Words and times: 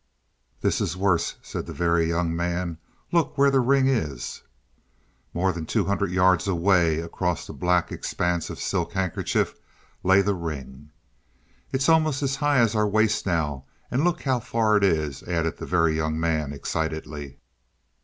"This 0.61 0.81
is 0.81 0.97
worse," 0.97 1.35
said 1.43 1.67
the 1.67 1.73
Very 1.75 2.07
Young 2.09 2.35
Man. 2.35 2.79
"Look 3.11 3.37
where 3.37 3.51
the 3.51 3.59
ring 3.59 3.85
is." 3.87 4.41
More 5.31 5.51
than 5.53 5.67
two 5.67 5.85
hundred 5.85 6.09
yards 6.09 6.47
away 6.47 6.99
across 6.99 7.45
the 7.45 7.53
black 7.53 7.91
expanse 7.91 8.49
of 8.49 8.57
silk 8.59 8.93
handkerchief 8.93 9.53
lay 10.01 10.23
the 10.23 10.33
ring. 10.33 10.89
"It's 11.71 11.87
almost 11.87 12.23
as 12.23 12.37
high 12.37 12.57
as 12.57 12.73
our 12.73 12.87
waist 12.89 13.27
now, 13.27 13.65
and 13.91 14.03
look 14.03 14.23
how 14.23 14.39
far 14.39 14.75
it 14.75 14.83
is!" 14.83 15.21
added 15.21 15.57
the 15.57 15.67
Very 15.67 15.97
Young 15.97 16.19
Man 16.19 16.51
excitedly. 16.51 17.37